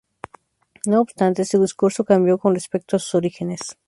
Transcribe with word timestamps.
No 0.87 0.99
obstante, 0.99 1.45
su 1.45 1.61
discurso 1.61 2.03
cambió 2.05 2.39
con 2.39 2.55
respecto 2.55 2.95
a 2.95 2.99
sus 2.99 3.13
orígenes. 3.13 3.77